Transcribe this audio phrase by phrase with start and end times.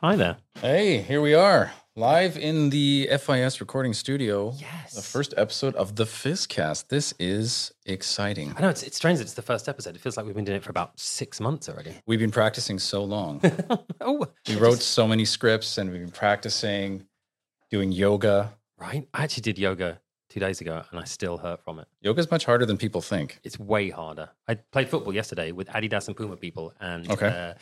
[0.00, 0.36] Hi there.
[0.60, 4.52] Hey, here we are, live in the FIS recording studio.
[4.56, 4.94] Yes.
[4.94, 6.88] The first episode of the FIScast.
[6.88, 8.54] This is exciting.
[8.56, 9.96] I know it's, it's strange that it's the first episode.
[9.96, 11.94] It feels like we've been doing it for about six months already.
[12.06, 13.40] We've been practicing so long.
[14.00, 17.04] oh, we wrote so many scripts and we've been practicing
[17.70, 18.54] doing yoga.
[18.78, 19.08] right.
[19.12, 21.88] I actually did yoga two days ago and I still hurt from it.
[22.02, 23.40] Yoga is much harder than people think.
[23.42, 24.28] It's way harder.
[24.46, 27.26] I played football yesterday with Adidas and Puma people, and Okay.
[27.26, 27.54] uh,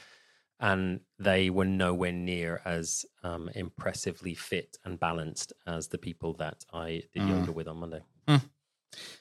[0.61, 6.65] and they were nowhere near as um, impressively fit and balanced as the people that
[6.73, 7.29] I did Mm.
[7.31, 8.03] yoga with on Monday.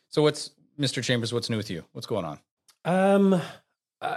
[0.10, 1.04] So, what's Mr.
[1.04, 1.34] Chambers?
[1.34, 1.84] What's new with you?
[1.92, 2.40] What's going on?
[2.86, 3.42] Um,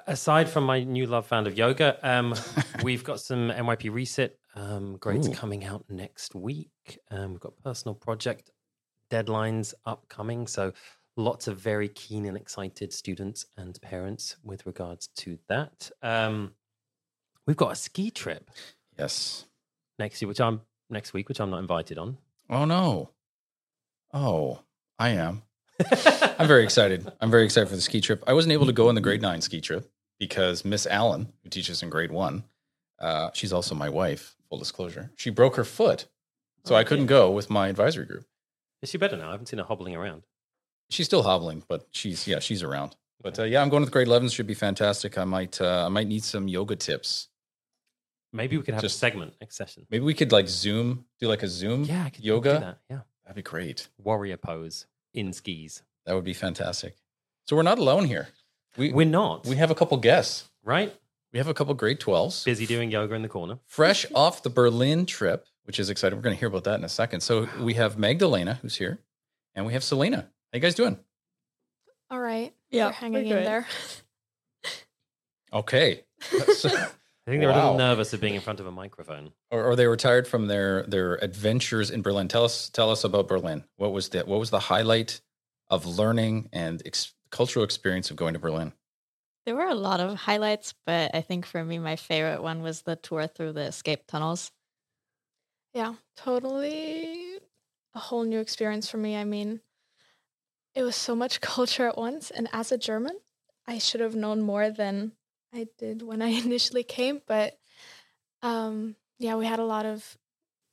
[0.06, 2.34] aside from my new love found of yoga, um,
[2.82, 5.32] we've got some MYP resit um, grades Ooh.
[5.32, 6.98] coming out next week.
[7.10, 8.50] Um, we've got personal project
[9.10, 10.72] deadlines upcoming, so
[11.16, 15.91] lots of very keen and excited students and parents with regards to that.
[16.02, 16.52] Um,
[17.48, 18.48] we've got a ski trip
[18.96, 19.46] Yes.
[19.98, 20.60] next year, which I'm
[20.91, 22.18] next week, which I'm not invited on.
[22.48, 23.10] Oh, no.
[24.12, 24.60] Oh,
[24.98, 25.42] I am.
[26.38, 27.10] I'm very excited.
[27.20, 28.22] I'm very excited for the ski trip.
[28.27, 31.50] I wasn't able to go on the grade nine ski trip because Miss Allen, who
[31.50, 32.44] teaches in grade one,
[32.98, 35.10] uh, she's also my wife, full disclosure.
[35.16, 36.06] She broke her foot.
[36.64, 38.24] So Oh, I couldn't go with my advisory group.
[38.83, 39.28] Is she better now?
[39.28, 40.24] I haven't seen her hobbling around.
[40.90, 42.96] She's still hobbling, but she's, yeah, she's around.
[43.22, 44.34] But uh, yeah, I'm going to the grade 11s.
[44.34, 45.16] Should be fantastic.
[45.18, 47.28] I might, uh, I might need some yoga tips.
[48.32, 49.86] Maybe we could have Just- a segment next session.
[49.90, 52.58] Maybe we could like Zoom, do like a Zoom Yeah, I could do yoga.
[52.60, 52.78] that.
[52.90, 53.88] Yeah, That'd be great.
[53.98, 55.82] warrior pose in skis.
[56.04, 56.96] That would be fantastic.
[57.46, 58.28] So we're not alone here.
[58.76, 59.46] We, We're not.
[59.46, 60.48] we have a couple guests.
[60.62, 60.94] right?
[61.32, 62.44] We have a couple grade 12s.
[62.44, 63.58] Busy doing yoga in the corner.
[63.66, 66.16] fresh off the Berlin trip, which is exciting.
[66.18, 67.20] We're going to hear about that in a second.
[67.20, 69.00] So we have Magdalena, who's here,
[69.54, 70.16] and we have Selena.
[70.52, 70.98] How you guys doing?
[72.10, 72.54] All right.
[72.70, 73.66] Yeah, We're hanging we're in there.
[75.52, 76.04] Okay.
[77.28, 79.33] So- I think they're a little nervous of being in front of a microphone.
[79.50, 82.27] or, or they retired from their their adventures in Berlin.
[82.28, 83.64] Tell us tell us about Berlin.
[83.77, 85.20] What was the what was the highlight
[85.68, 88.72] of learning and ex- cultural experience of going to Berlin?
[89.44, 92.83] There were a lot of highlights, but I think for me, my favorite one was
[92.83, 94.50] the tour through the escape tunnels.
[95.74, 97.38] Yeah, totally
[97.94, 99.17] a whole new experience for me.
[99.17, 99.61] I mean,
[100.74, 102.30] it was so much culture at once.
[102.30, 103.18] And as a German,
[103.67, 105.12] I should have known more than
[105.53, 107.23] I did when I initially came.
[107.27, 107.59] But
[108.42, 110.19] um, yeah, we had a lot of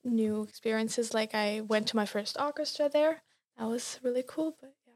[0.04, 1.14] new experiences.
[1.14, 3.24] Like I went to my first orchestra there.
[3.58, 4.58] That was really cool.
[4.60, 4.94] But yeah,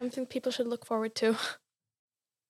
[0.00, 1.36] something people should look forward to.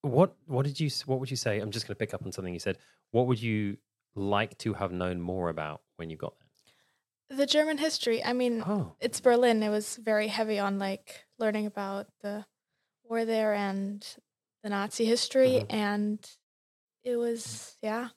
[0.03, 1.59] What what did you what would you say?
[1.59, 2.79] I'm just going to pick up on something you said.
[3.11, 3.77] What would you
[4.15, 7.37] like to have known more about when you got there?
[7.37, 8.23] The German history.
[8.23, 8.63] I mean.
[8.65, 9.61] Oh, it's Berlin.
[9.61, 12.45] It was very heavy on like learning about the
[13.03, 14.05] war there and
[14.63, 15.67] the Nazi history, Mhm.
[15.69, 16.37] and
[17.03, 18.09] it was yeah,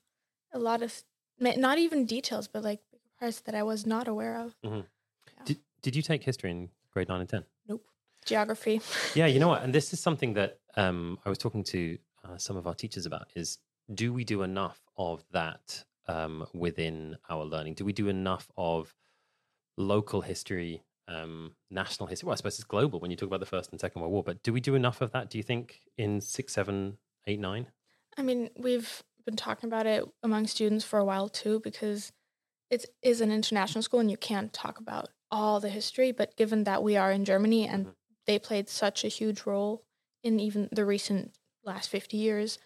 [0.53, 1.03] a lot of
[1.39, 2.81] not even details, but like
[3.19, 4.55] parts that I was not aware of.
[5.45, 7.45] did did you take history in grade nine and ten?
[7.69, 7.85] Nope,
[8.25, 8.81] geography.
[9.15, 9.63] Yeah, you know what?
[9.63, 13.07] And this is something that um, I was talking to uh, some of our teachers
[13.07, 13.59] about: is
[13.93, 17.75] do we do enough of that um, within our learning?
[17.75, 18.95] Do we do enough of
[19.77, 22.27] local history, um, national history?
[22.27, 24.23] Well, I suppose it's global when you talk about the First and Second World War.
[24.23, 25.31] But do we do enough of that?
[25.31, 27.67] Do you think in six, seven, eight, nine?
[28.17, 32.13] I mean, we've been talking about it among students for a while too, because
[32.71, 36.13] it is an international school and you can't talk about all the history.
[36.13, 37.97] But given that we are in Germany and Mhm.
[38.27, 39.85] they played such a huge role
[40.23, 42.59] in even the recent last 50 years,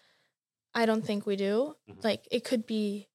[0.73, 1.77] I don't think we do.
[1.89, 2.03] Mhm.
[2.03, 3.09] Like, it could be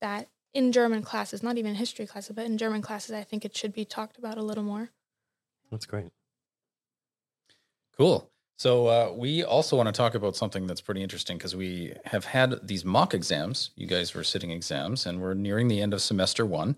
[0.00, 3.56] that in German classes, not even history classes, but in German classes, I think it
[3.56, 4.92] should be talked about a little more.
[5.70, 6.12] That's great.
[7.96, 8.30] Cool.
[8.56, 12.24] So uh, we also want to talk about something that's pretty interesting because we have
[12.24, 13.70] had these mock exams.
[13.76, 16.76] You guys were sitting exams, and we're nearing the end of semester one.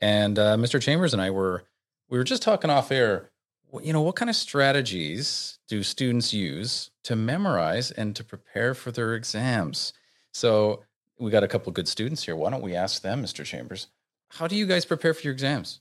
[0.00, 0.80] And uh, Mr.
[0.80, 1.64] Chambers and I were
[2.08, 3.30] we were just talking off air.
[3.82, 8.92] You know, what kind of strategies do students use to memorize and to prepare for
[8.92, 9.92] their exams?
[10.32, 10.84] So
[11.18, 12.36] we got a couple good students here.
[12.36, 13.44] Why don't we ask them, Mr.
[13.44, 13.88] Chambers?
[14.28, 15.80] How do you guys prepare for your exams?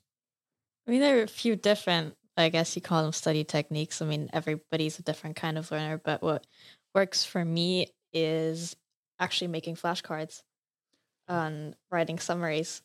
[0.88, 4.01] I mean, there are a few different, I guess you call them study techniques.
[4.01, 6.45] I mean, everybody's a different kind of learner, but what
[6.93, 8.75] works for me is
[9.19, 10.41] actually making flashcards
[11.27, 12.81] and writing summaries.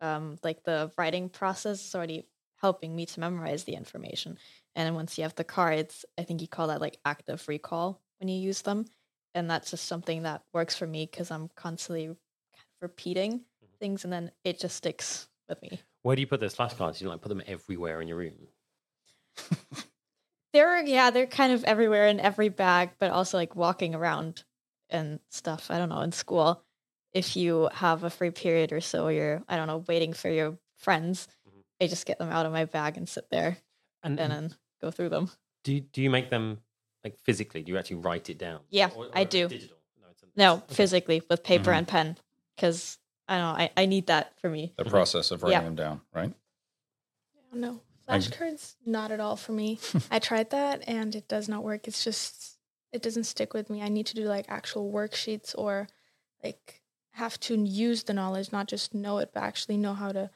[0.00, 2.26] Um, like the writing process is already
[2.60, 4.38] helping me to memorize the information.
[4.74, 8.00] And then once you have the cards, I think you call that like active recall
[8.18, 8.86] when you use them.
[9.34, 12.16] And that's just something that works for me because I'm constantly kind
[12.56, 13.42] of repeating
[13.78, 15.80] things and then it just sticks with me.
[16.02, 17.00] Where do you put those flashcards?
[17.00, 18.34] You like put them everywhere in your room.
[20.52, 24.42] They're yeah, they're kind of everywhere in every bag, but also like walking around
[24.88, 25.70] and stuff.
[25.70, 26.64] I don't know in school.
[27.12, 30.58] if you have a free period or so, you're I don't know waiting for your
[30.78, 31.28] friends.
[31.48, 31.62] Mhm.
[31.80, 33.58] I just get them out of my bag and sit there
[34.02, 35.30] And, and and then go through them.
[35.64, 36.58] do you, do you make them
[37.04, 37.62] like physically?
[37.62, 38.60] Do you actually write it down?
[38.70, 39.46] Yeah, Or- I do.
[39.48, 39.76] Digital?
[40.00, 40.06] No,
[40.36, 40.74] No, okay.
[40.74, 41.78] physically with paper Mhm.
[41.78, 42.18] and pen
[42.56, 42.98] because
[43.28, 43.64] I don't know.
[43.64, 44.72] I, I need that for me.
[44.76, 45.64] The process of writing Yeah.
[45.64, 46.32] them down, right?
[47.34, 49.78] Yeah, no, I- flashcards, not at all for me.
[50.10, 51.88] I tried that and it does not work.
[51.88, 52.58] It's just,
[52.92, 53.82] it doesn't stick with me.
[53.82, 55.88] I need to do like actual worksheets or
[56.42, 60.30] like have to use the knowledge, not just know it, but actually know how to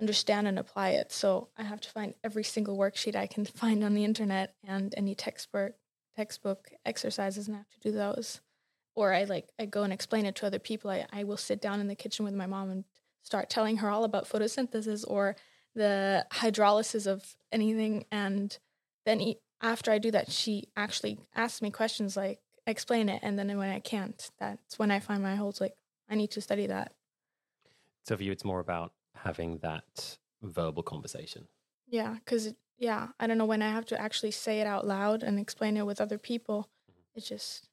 [0.00, 1.12] understand and apply it.
[1.12, 4.92] So I have to find every single worksheet I can find on the internet and
[4.96, 5.74] any textbook
[6.14, 8.40] textbook exercises and I have to do those.
[8.94, 10.90] Or I like I go and explain it to other people.
[10.90, 12.84] I, I will sit down in the kitchen with my mom and
[13.22, 15.36] start telling her all about photosynthesis or
[15.74, 18.58] the hydrolysis of anything and
[19.06, 23.38] then e- after I do that she actually asks me questions like explain it and
[23.38, 25.74] then when I can't that's when I find my holes like
[26.08, 26.92] I need to study that.
[28.04, 31.46] So for you, it's more about having that verbal conversation.
[31.86, 35.22] Yeah, because yeah, I don't know when I have to actually say it out loud
[35.22, 36.68] and explain it with other people.
[37.14, 37.68] It just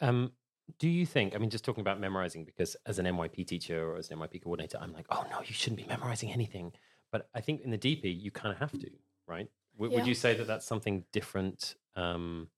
[0.00, 0.32] Um,
[0.78, 1.34] do you think?
[1.34, 4.42] I mean, just talking about memorizing, because as an myp teacher or as an myp
[4.42, 6.72] coordinator, I'm like, oh no, you shouldn't be memorizing anything.
[7.12, 8.90] But I think in the DP, you kind of have to,
[9.26, 9.48] right?
[9.76, 9.98] W- Yeah.
[9.98, 12.48] Would you say that that's something different um,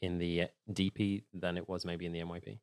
[0.00, 2.58] in the uh, DP than it was maybe in the myp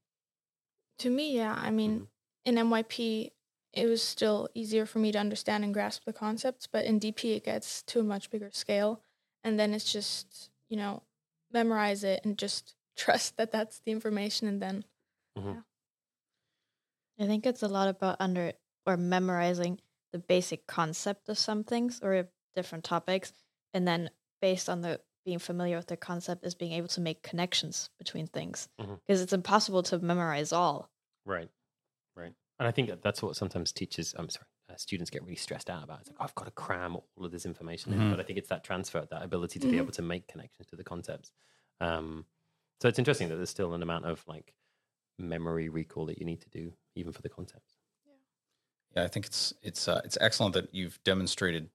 [1.00, 1.58] to me, yeah.
[1.58, 2.08] I mean,
[2.46, 3.32] in myp
[3.72, 7.36] it was still easier for me to understand and grasp the concepts, but in DP,
[7.36, 9.02] it gets to a much bigger scale,
[9.44, 11.04] and then it's just you know
[11.52, 14.84] memorize it and just trust that that's the information, and then
[17.20, 18.54] I think it's a lot about under
[18.86, 19.80] or memorizing
[20.12, 23.32] the basic concept of some things or different topics,
[23.74, 24.10] and then
[24.42, 28.26] based on the being familiar with the concept is being able to make connections between
[28.26, 28.70] things
[29.06, 30.90] because it's impossible to memorize all.
[31.26, 31.50] Right,
[32.16, 32.34] right.
[32.60, 35.70] And I think that that's what sometimes teachers, I'm sorry, uh, students get really stressed
[35.70, 36.02] out about.
[36.02, 38.00] It's like, I've got to cram all of this information in.
[38.00, 38.10] Mhm.
[38.10, 39.80] But I think it's that transfer, that ability to be Mhm.
[39.80, 41.32] able to make connections to the concepts.
[41.82, 42.28] Um,
[42.82, 44.54] so it's interesting that there's still an amount of like
[45.20, 47.76] memory recall that you need to do, even for the concepts.
[48.96, 51.70] Yeah, I think it's it's uh, it's excellent that you've demonstrated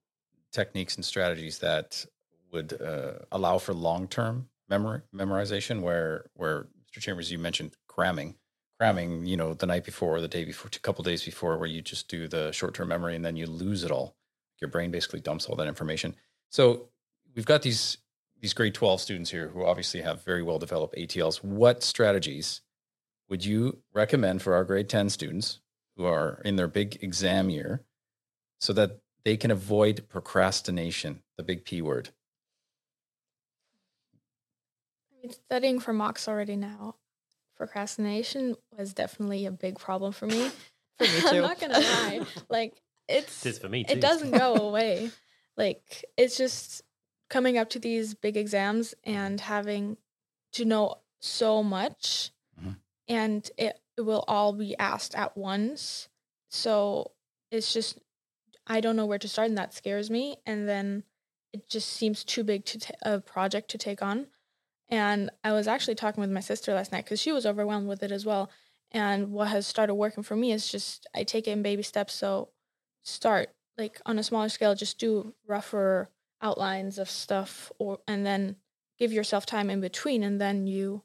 [0.52, 2.04] techniques and strategies that
[2.52, 5.82] would uh, allow for long term memory memorization.
[5.82, 7.00] Where where Mr.
[7.00, 8.36] Chambers, you mentioned cramming,
[8.78, 11.68] cramming, you know, the night before, or the day before, a couple days before, where
[11.68, 14.16] you just do the short term memory and then you lose it all.
[14.60, 16.14] Your brain basically dumps all that information.
[16.50, 16.88] So
[17.34, 17.98] we've got these
[18.40, 21.44] these grade twelve students here who obviously have very well developed ATLs.
[21.44, 22.60] What strategies
[23.28, 25.60] would you recommend for our grade ten students?
[25.96, 27.84] who are in their big exam year
[28.60, 32.10] so that they can avoid procrastination, the big P word.
[35.12, 36.96] I mean, studying for mocks already now,
[37.56, 40.50] procrastination was definitely a big problem for me.
[40.96, 41.26] For me too.
[41.28, 43.94] I'm not gonna lie, like it's It is for me too.
[43.94, 45.10] it doesn't go away.
[45.56, 46.82] Like it's just
[47.28, 49.96] coming up to these big exams and having
[50.52, 52.30] to know so much.
[53.08, 56.08] And it, it will all be asked at once.
[56.50, 57.12] So
[57.50, 57.98] it's just
[58.66, 60.36] I don't know where to start, and that scares me.
[60.46, 61.04] And then
[61.52, 64.26] it just seems too big to ta- a project to take on.
[64.88, 68.02] And I was actually talking with my sister last night because she was overwhelmed with
[68.02, 68.50] it as well.
[68.90, 72.14] And what has started working for me is just I take it in baby steps.
[72.14, 72.50] So
[73.02, 78.56] start like on a smaller scale, just do rougher outlines of stuff, or and then
[78.98, 81.02] give yourself time in between, and then you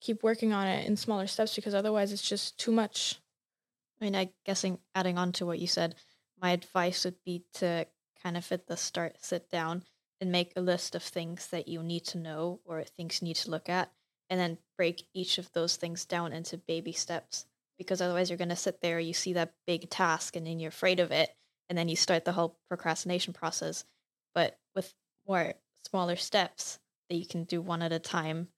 [0.00, 3.20] keep working on it in smaller steps because otherwise it's just too much.
[4.00, 5.94] I mean, I guessing adding on to what you said,
[6.40, 7.86] my advice would be to
[8.22, 9.82] kind of at the start sit down
[10.20, 13.36] and make a list of things that you need to know or things you need
[13.36, 13.90] to look at,
[14.30, 17.46] and then break each of those things down into baby steps.
[17.78, 20.70] Because otherwise, you're going to sit there, you see that big task, and then you're
[20.70, 21.30] afraid of it,
[21.68, 23.84] and then you start the whole procrastination process.
[24.34, 24.92] But with
[25.28, 25.54] more
[25.88, 28.48] smaller steps that you can do one at a time,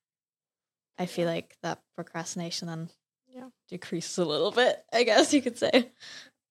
[0.99, 1.33] I feel Yeah.
[1.35, 2.91] like that procrastination then
[3.29, 3.49] Yeah.
[3.69, 5.91] decreases a little bit, I guess you could say.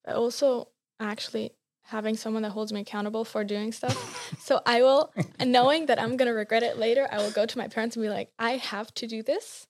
[0.05, 0.69] But also,
[1.00, 1.51] actually
[1.84, 3.98] having someone that holds me accountable for doing stuff.
[4.39, 7.58] so I will, and knowing that I'm gonna regret it later, I will go to
[7.58, 9.67] my parents and be like, I have to do this,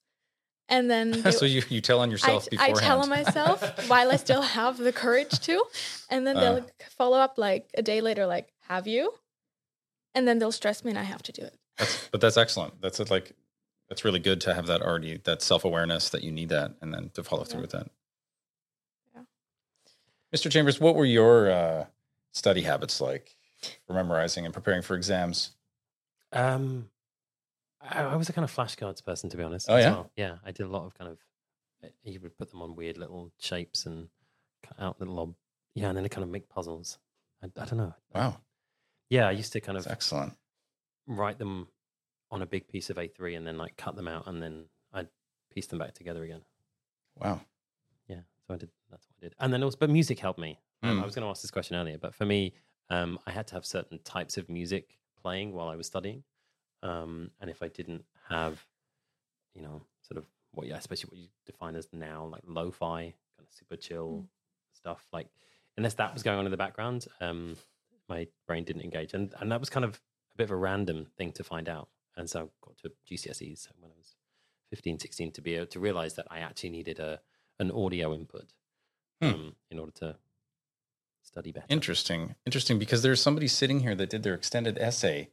[0.68, 2.78] and then they, so you, you tell on I, yourself I beforehand.
[2.80, 5.64] tell myself while I still have the courage to,
[6.10, 6.84] and then they'll Uh.
[6.98, 9.14] follow up like a day later, like, "Have you?"
[10.16, 11.56] And then they'll stress me, and I have to do it.
[11.78, 12.82] That's, but that's excellent.
[12.82, 13.32] That's it, like
[13.90, 16.94] that's really good to have that already that self awareness that you need that, and
[16.94, 17.88] then to follow through with that.
[19.16, 19.22] Yeah.
[20.34, 20.52] Mr.
[20.52, 21.86] Chambers, what were your uh,
[22.32, 23.36] study habits like
[23.88, 25.52] for memorizing and preparing for exams?
[26.32, 26.90] Um,
[27.82, 29.68] I, I was a kind of flashcards person, to be honest.
[29.70, 29.90] Oh, yeah?
[29.92, 30.12] well.
[30.16, 30.36] yeah.
[30.46, 31.18] I did a lot of kind of
[31.84, 34.08] uh, he would put them on weird little shapes and
[34.62, 35.36] cut out little, ob-
[35.74, 37.00] yeah, and then they kind of make puzzles.
[37.42, 37.94] I, I don't know.
[38.14, 38.38] Wow,
[39.10, 40.34] Yeah, I used to kind that's of excellent.
[41.08, 41.68] write them
[42.32, 45.08] on a big piece of A3 and then like cut them out and then I'd
[45.52, 46.42] piece them back together again.
[47.16, 47.42] Wow.
[48.08, 48.70] Yeah, so I did.
[48.90, 49.36] That's what I did.
[49.40, 50.60] And then also, but music helped me.
[50.84, 51.02] Um, Mm.
[51.02, 52.54] I was going to ask this question earlier, but for me,
[52.90, 56.24] um, I had to have certain types of music playing while I was studying.
[56.82, 58.66] Um, and if I didn't have,
[59.54, 63.48] you know, sort of what, yeah, especially what you define as now, like lo-fi, kind
[63.48, 64.26] of super chill
[64.72, 65.28] stuff, like
[65.78, 67.58] unless that was going on in the background, um,
[68.08, 69.96] my brain didn't engage, and and that was kind of
[70.34, 71.90] a bit of a random thing to find out.
[72.20, 74.16] And so I got to GCSEs so when I was
[74.72, 77.22] 15, 16 to be able to realize that I actually needed a
[77.60, 78.46] an audio input
[79.22, 79.28] Hmm.
[79.28, 80.16] um, in order to
[81.24, 81.66] study better.
[81.70, 82.36] Interesting.
[82.46, 85.30] Interesting because there's somebody sitting here that did their extended essay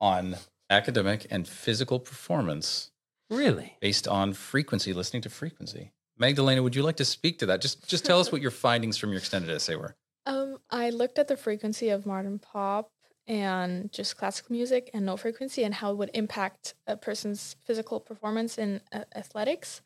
[0.00, 0.36] on
[0.70, 2.90] academic and physical performance
[3.30, 3.76] Really?
[3.80, 5.92] based on frequency, listening to frequency.
[6.16, 7.60] Magdalena, would you like to speak to that?
[7.60, 9.96] Just just tell us what your findings from your extended essay were.
[10.26, 12.90] Um, I looked at the frequency of modern pop
[13.28, 18.00] and just classical music and no frequency and how it would impact a person's physical
[18.00, 19.82] performance in uh, athletics.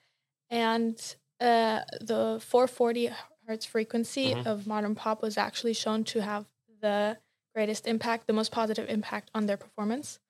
[0.51, 0.97] And
[1.41, 3.11] uh, the 440
[3.47, 4.47] hertz frequency Mhm.
[4.47, 6.47] of modern pop was actually shown to have
[6.81, 7.19] the
[7.55, 10.21] greatest impact, the most positive impact on their performance.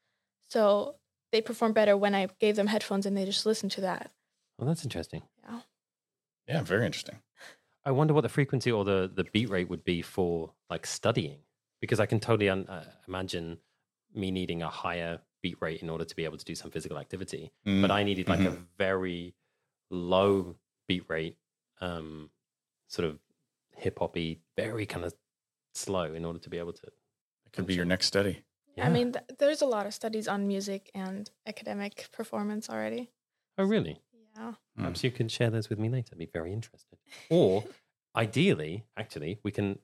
[0.50, 0.97] So
[1.33, 4.12] they perform better when I gave them headphones and they just listened to that.
[4.59, 5.23] Well, that's interesting.
[5.42, 5.61] Yeah.
[6.49, 7.23] Yeah, very interesting.
[7.85, 11.40] I wonder what the frequency or the, the beat rate would be for like studying,
[11.82, 13.58] because I can totally un- uh, imagine
[14.14, 16.96] me needing a higher beat rate in order to be able to do some physical
[16.98, 17.52] activity.
[17.66, 18.66] Mm, But I needed like a Mhm.
[18.78, 19.34] very
[19.90, 21.36] low beat rate,
[21.80, 22.30] um,
[22.88, 23.18] sort of
[23.76, 25.12] hip hoppy, very kind of
[25.74, 26.86] slow in order to be able to.
[27.46, 28.44] it could be your next study.
[28.78, 33.10] I mean, th- there's a lot of studies on music and academic performance already.
[33.58, 34.00] oh really?
[34.34, 34.52] Yeah.
[34.52, 34.56] Mm.
[34.76, 36.10] Perhaps you can share those with me later.
[36.14, 36.98] I'd be very interested.
[37.30, 37.64] Or
[38.16, 39.78] ideally, actually, we can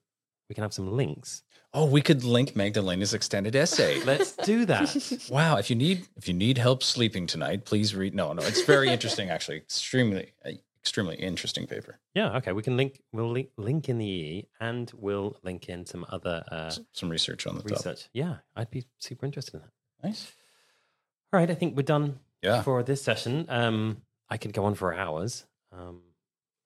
[0.48, 1.42] we can have some links.
[1.74, 4.00] Oh, we could link Magdalena's extended essay.
[4.04, 5.26] Let's do that.
[5.30, 8.14] wow, if you need if you need help sleeping tonight, please read.
[8.14, 9.58] No, no, it's very interesting actually.
[9.58, 10.50] Extremely uh,
[10.80, 11.98] extremely interesting paper.
[12.14, 12.36] yeah.
[12.38, 12.52] Okay.
[12.52, 13.02] We can link.
[13.12, 17.46] We'll link, link in the e and we'll link in some other uh, Some research
[17.46, 17.70] on the top.
[17.72, 18.08] research.
[18.14, 19.70] Yeah, I'd be super interested in that.
[20.08, 20.32] Nice.
[21.32, 21.50] All right.
[21.50, 22.62] I think we're done Yeah.
[22.62, 23.44] for this session.
[23.50, 23.98] Um,
[24.30, 25.44] I could go on for hours.
[25.72, 26.00] Um,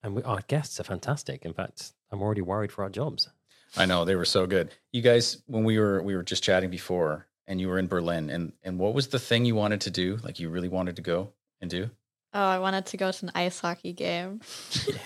[0.04, 1.44] and we, our guests are fantastic.
[1.44, 3.28] In fact, I'm already worried for our jobs.
[3.76, 4.71] I know they were so good.
[4.93, 8.31] You guys, when we were we were just chatting before, and you were in Berlin,
[8.31, 10.19] and and what was the thing you wanted to do?
[10.23, 11.91] Like you really wanted to go and do?
[12.35, 14.41] Oh, I wanted to go to an ice hockey game,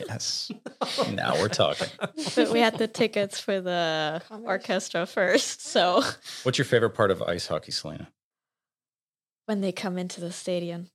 [0.08, 0.48] Yes.
[1.12, 1.88] now we're talking.
[2.36, 4.46] but we had the tickets for the Commerce.
[4.46, 5.60] orchestra first.
[5.66, 6.02] So
[6.44, 8.08] What's your favorite part of ice hockey, Selena?
[9.46, 10.88] when they come into the stadium,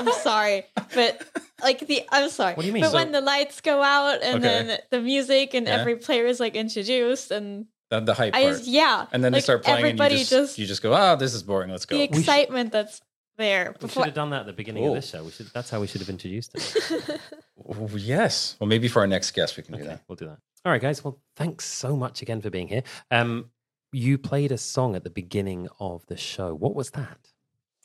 [0.00, 0.64] I'm sorry,
[0.94, 1.22] but
[1.62, 2.54] like the I'm sorry.
[2.54, 2.82] What do you mean?
[2.82, 4.64] But So- when the lights go out and Okay.
[4.66, 5.78] then the music and Yeah.
[5.80, 8.56] every player is like introduced and The, the hype I part.
[8.56, 10.92] just yeah, and then they like, start playing, and Everybody you just, you just go,
[10.94, 11.70] "Ah, this is boring.
[11.70, 13.00] Let's go." the We should- excitement that's
[13.36, 14.04] there We should before.
[14.04, 15.24] have done that at the beginning of this show.
[15.24, 15.48] We should.
[15.52, 17.20] That's how we should have introduced it.
[17.72, 18.56] Oh, yes.
[18.58, 20.00] Well, maybe for our next guest, we can do Okay, that.
[20.08, 20.38] we'll do that.
[20.64, 21.04] All right, guys.
[21.04, 22.82] Well, thanks so much again for being here.
[23.10, 23.50] Um,
[23.92, 26.54] you played a song at the beginning of the show.
[26.54, 27.18] What was that?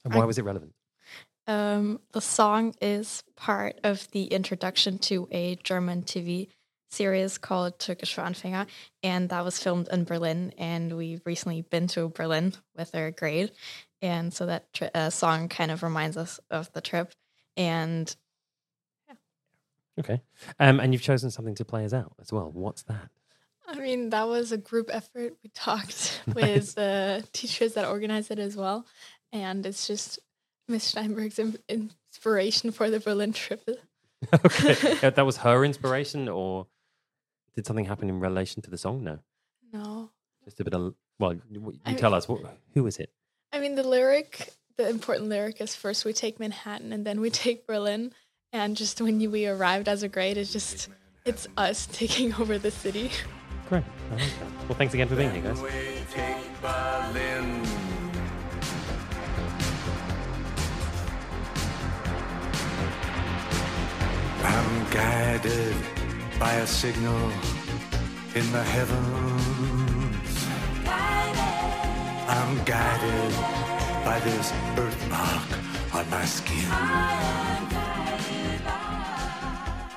[0.04, 0.74] And why I- was it relevant?
[1.48, 6.48] Um, the song is part of the introduction to a German TV
[6.90, 8.68] series called Türkisch für Anfänger,
[9.04, 10.54] and that was filmed in Berlin.
[10.58, 13.52] And we've recently been to Berlin with our grade,
[14.02, 17.14] and so that tri- uh, song kind of reminds us of the trip.
[17.58, 18.16] And
[20.00, 20.22] Okay.
[20.60, 22.52] Um, and you've chosen something to play us out as well.
[22.52, 23.10] What's that?
[23.68, 25.34] I mean, that was a group effort.
[25.44, 28.86] We talked with the teachers that organized it as well.
[29.32, 30.20] And it's just
[30.68, 33.68] Miss Steinberg's in- inspiration for the Berlin trip.
[34.34, 34.98] okay.
[35.08, 36.68] Uh, that was her inspiration, or
[37.56, 39.04] did something happen in relation to the song?
[39.04, 39.20] No.
[39.72, 40.10] No.
[40.44, 40.96] Just a bit of.
[41.20, 42.28] Well, you I tell mean- us.
[42.28, 42.42] What,
[42.74, 43.12] who is it?
[43.54, 47.30] I mean, the lyric, the important lyric is first we take Manhattan and then we
[47.30, 48.12] take Berlin.
[48.52, 50.90] And just when you, we arrived as a grade, it's just,
[51.26, 53.12] it's us taking over the city.
[53.70, 53.84] Great.
[54.68, 55.62] Well, thanks again for being here, guys.
[64.96, 65.76] Guided
[66.40, 67.30] by a signal
[68.34, 70.48] in the heavens.
[72.38, 73.34] I'm guided
[74.06, 75.50] by this birthmark
[75.94, 76.72] on my skin.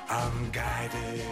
[0.09, 1.23] I'm guided